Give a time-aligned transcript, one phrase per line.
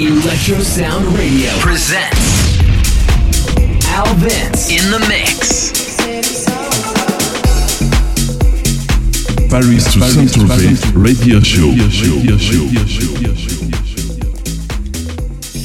[0.00, 2.58] Electro Sound Radio presents
[3.94, 5.72] Al Vince in the mix.
[9.50, 11.74] Paris to Saint-Tropez Radio Show.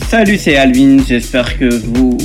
[0.10, 2.18] Salut, c'est Alvin, j'espère que vous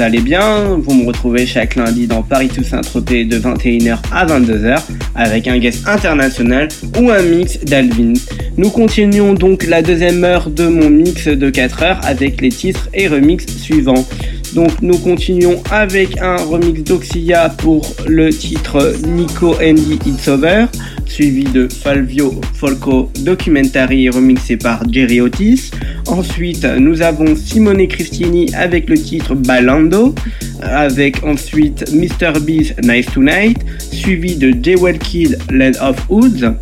[0.00, 0.78] allez bien.
[0.78, 4.78] Vous me retrouvez chaque lundi dans Paris to Saint-Tropez de 21h à 22h
[5.14, 6.68] avec un guest international
[6.98, 8.14] ou un mix d'Alvin.
[8.56, 12.88] Nous continuons donc la deuxième heure de mon mix de 4 heures avec les titres
[12.94, 14.06] et remix suivants.
[14.54, 20.66] Donc nous continuons avec un remix d'Oxia pour le titre Nico Andy It's Over,
[21.10, 25.70] suivi de Falvio Folco Documentary remixé par Jerry Otis.
[26.06, 30.14] Ensuite nous avons Simone Cristini avec le titre Ballando,
[30.62, 32.38] avec ensuite Mr.
[32.40, 36.54] Beast Nice Tonight, suivi de Jewel Kid Land of Woods.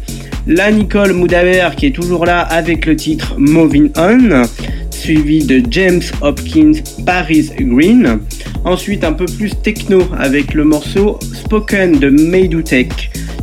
[0.46, 4.44] La Nicole Moudaber qui est toujours là avec le titre Moving On
[4.90, 6.72] suivi de James Hopkins
[7.04, 8.20] Paris Green.
[8.64, 12.88] Ensuite un peu plus techno avec le morceau Spoken de Tech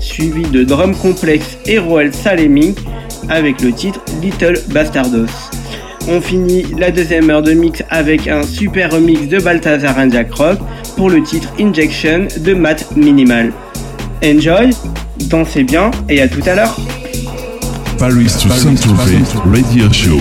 [0.06, 2.76] suivi de Drum Complex et Roel Salemi
[3.28, 5.26] avec le titre Little Bastardos.
[6.08, 10.32] On finit la deuxième heure de mix avec un super remix de Balthazar and Jack
[10.34, 10.60] Rock
[10.96, 13.52] pour le titre Injection de Matt Minimal.
[14.24, 14.70] Enjoy,
[15.30, 16.78] dansez bien et à tout à l'heure.
[17.98, 20.20] Paris to Saint-Tropez Radio Show.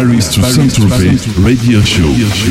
[0.00, 2.08] Paris to Saint-Tropez Radio Show.
[2.08, 2.50] Radio show.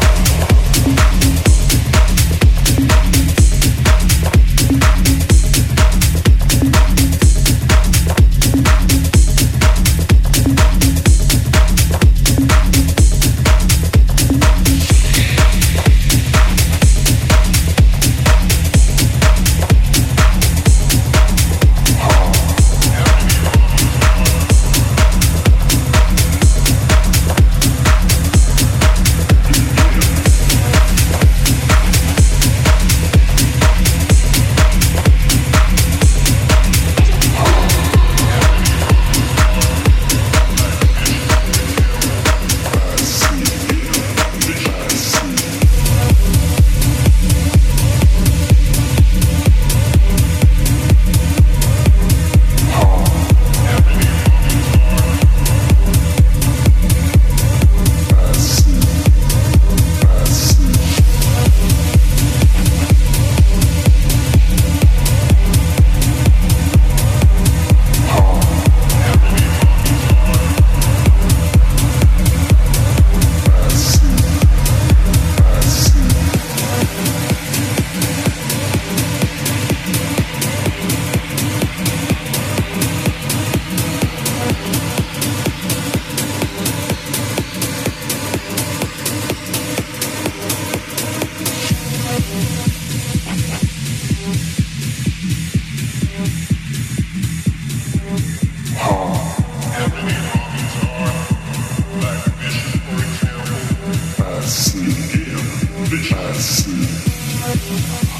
[106.41, 108.10] Peace.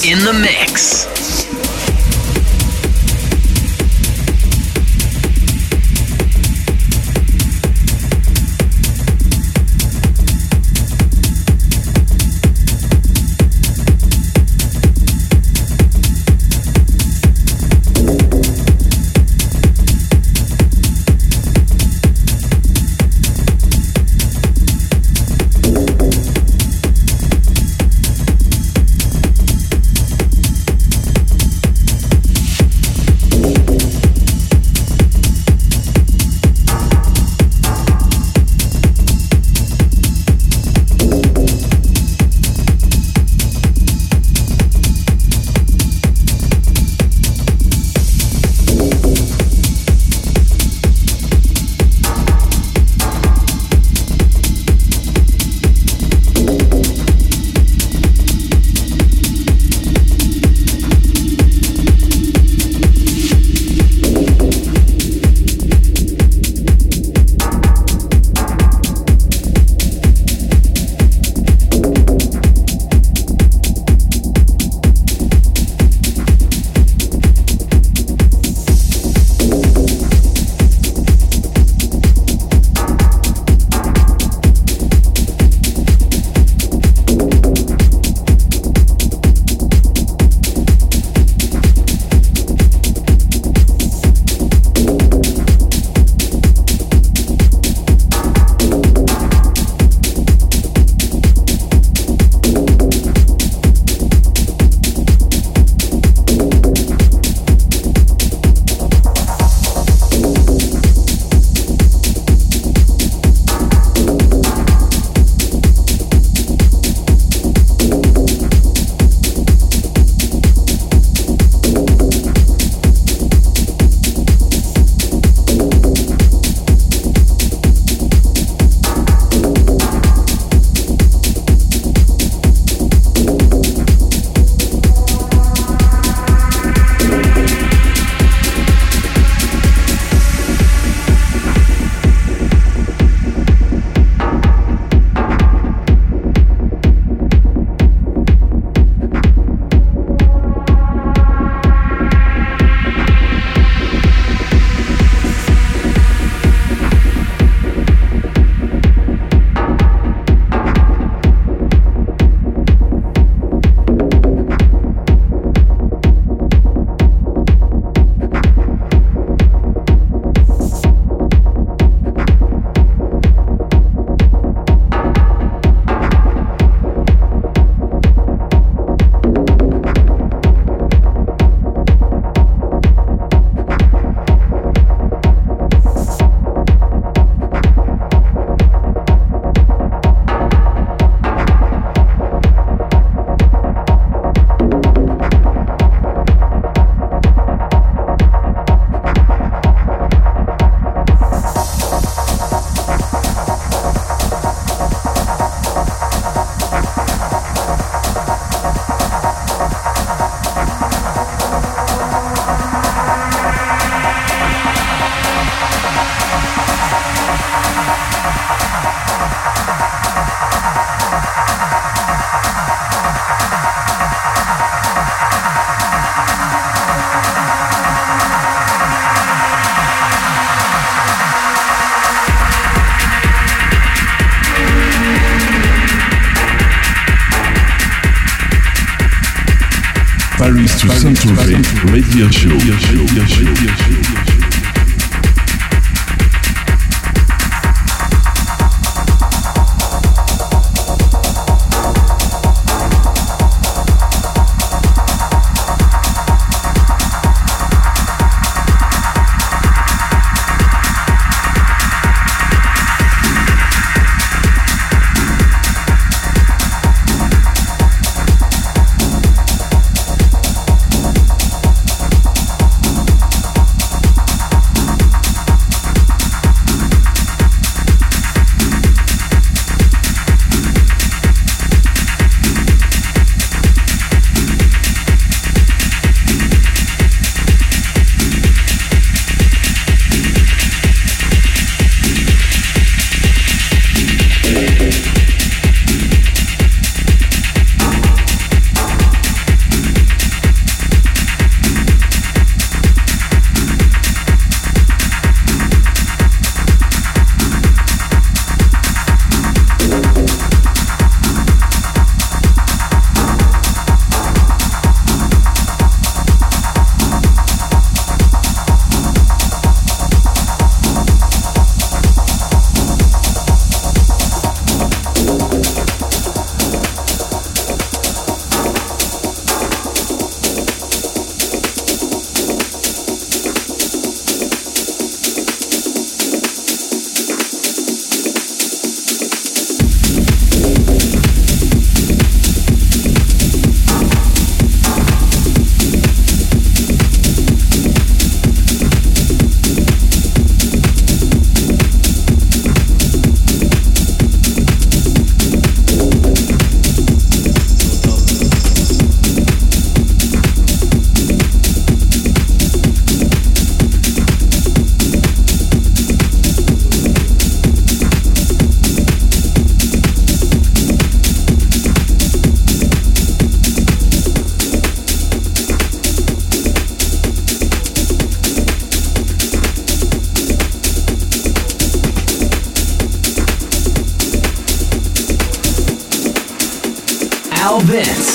[0.00, 1.21] In the mix.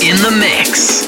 [0.07, 1.06] In the mix.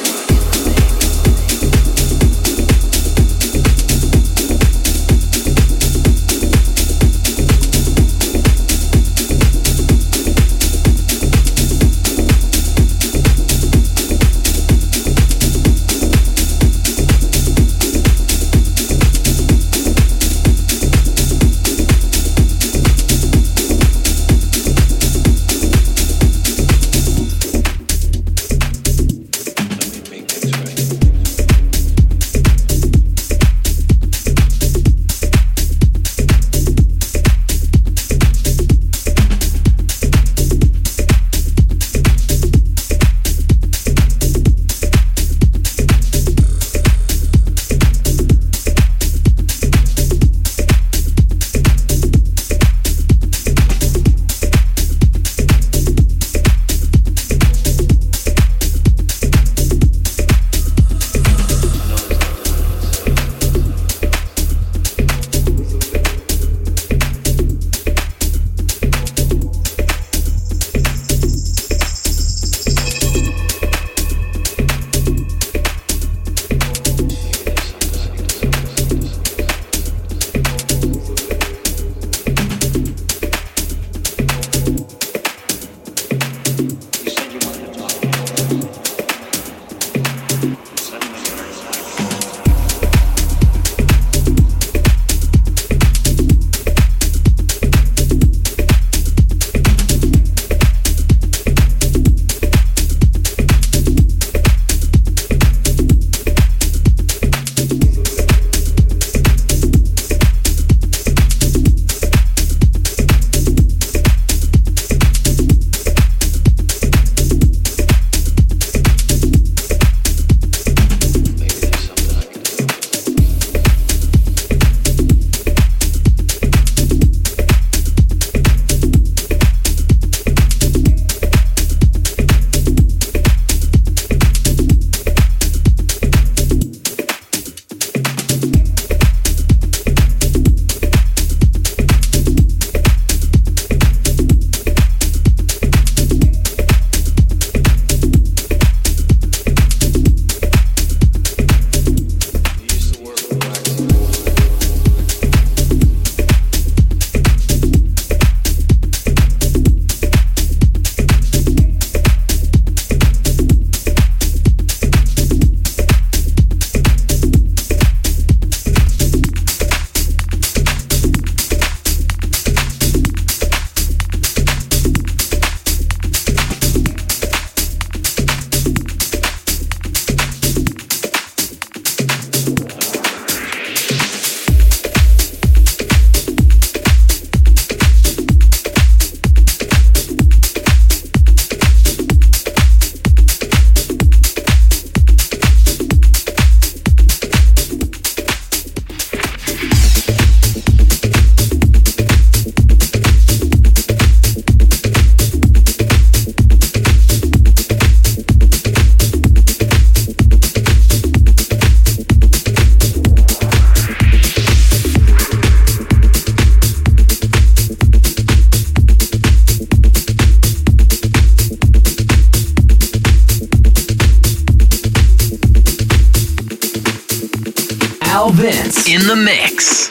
[229.09, 229.88] The mix.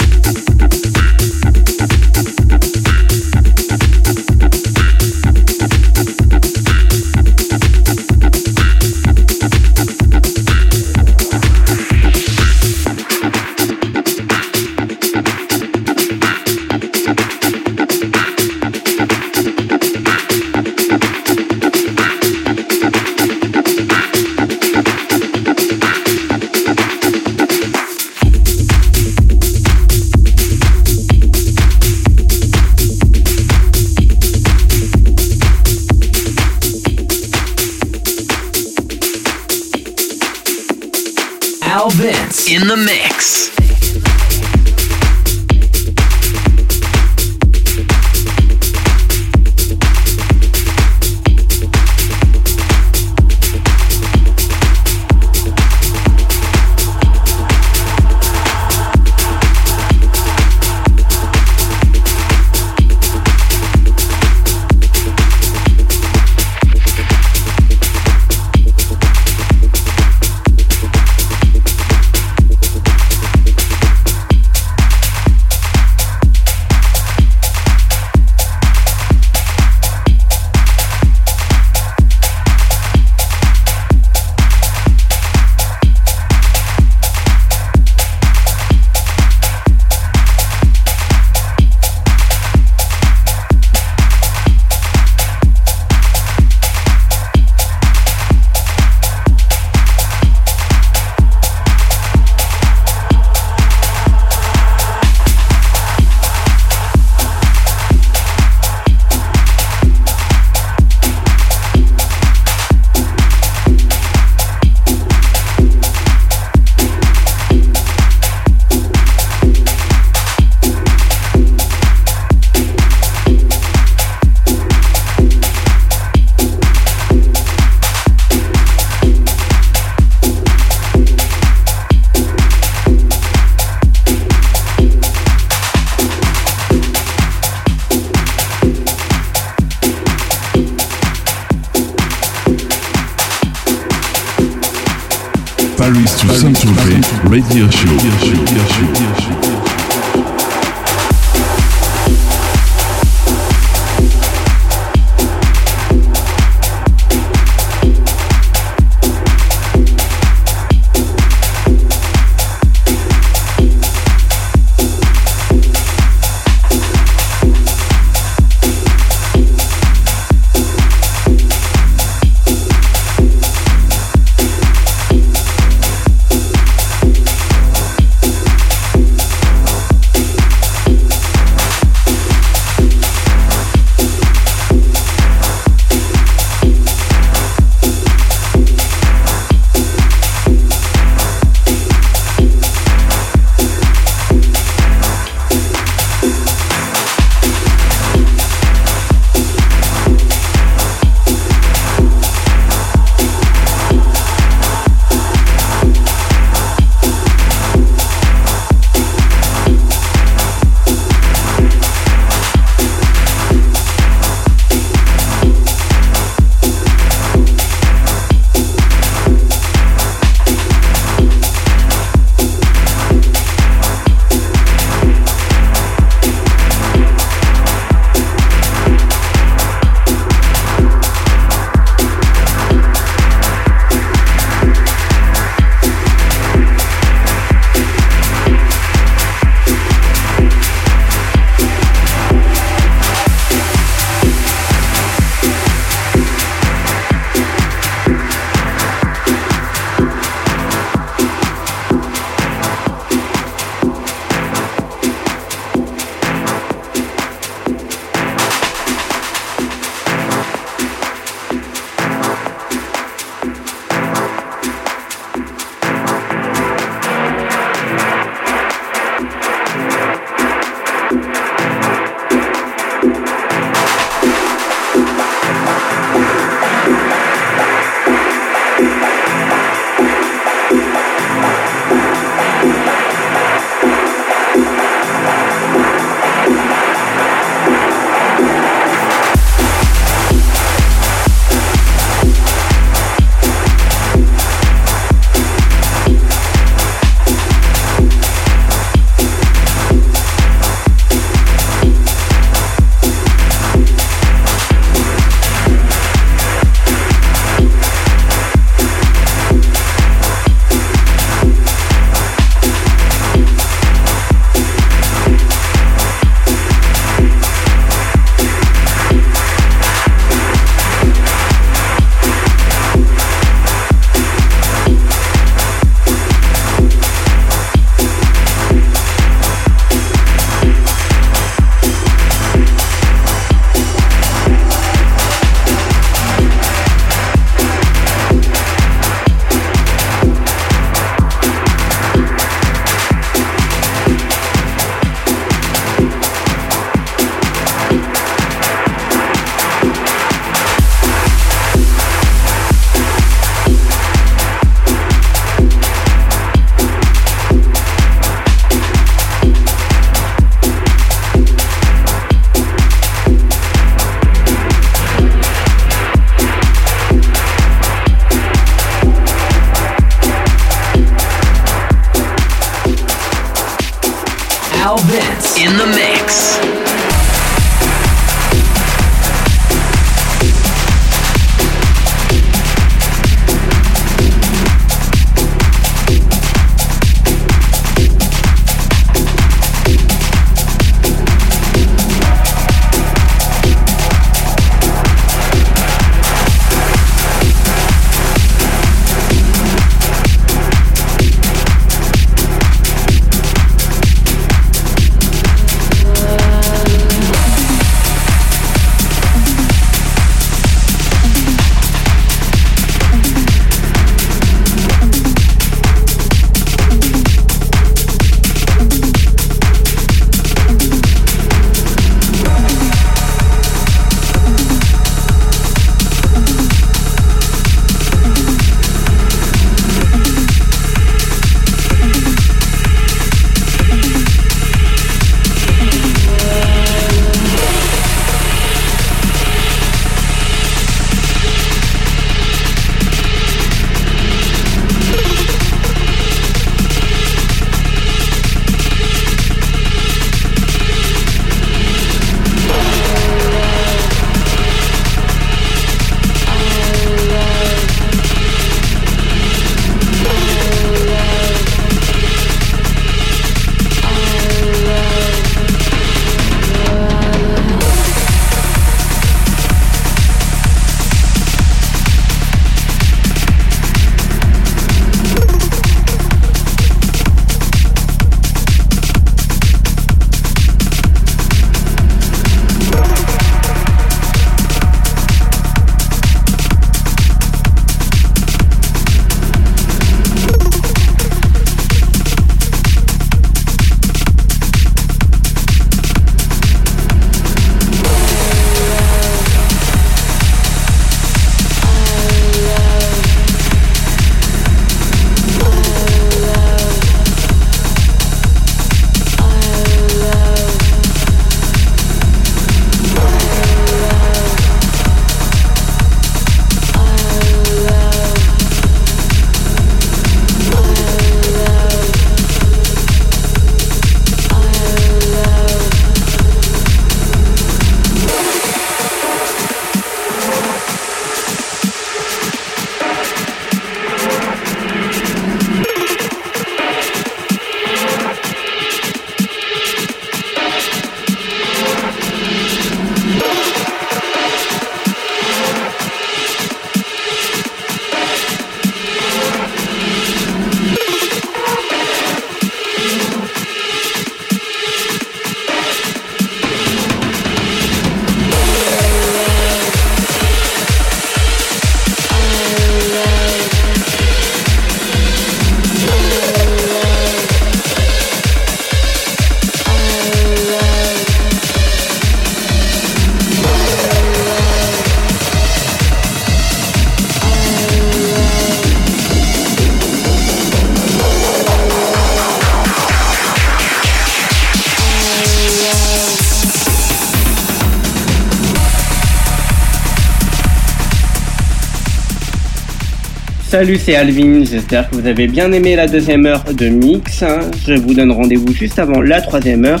[593.82, 597.42] Salut, c'est Alvin, j'espère que vous avez bien aimé la deuxième heure de mix.
[597.84, 600.00] Je vous donne rendez-vous juste avant la troisième heure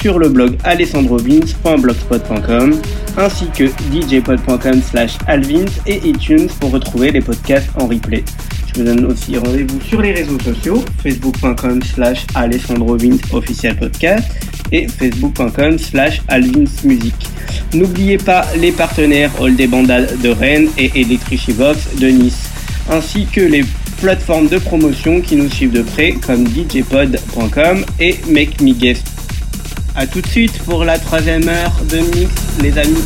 [0.00, 2.80] sur le blog alessandrovins.blogspot.com
[3.18, 8.22] ainsi que djpod.com slash alvins et iTunes pour retrouver les podcasts en replay.
[8.68, 14.28] Je vous donne aussi rendez-vous sur les réseaux sociaux, facebook.com slash alessandrovins officiel podcast
[14.70, 17.26] et facebook.com slash alvinsmusic.
[17.74, 22.45] N'oubliez pas les partenaires All des de Rennes et Electricibox de Nice
[22.90, 23.64] ainsi que les
[24.00, 29.06] plateformes de promotion qui nous suivent de près comme djpod.com et Make Me Guest.
[29.94, 32.30] A tout de suite pour la troisième heure de mix,
[32.62, 33.04] les amis.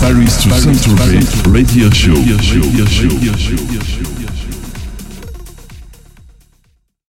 [0.00, 1.18] Paris to Saint-Tropez
[1.52, 2.14] Radio Show.
[2.14, 2.60] Radio Show.
[2.62, 3.97] Radio Show.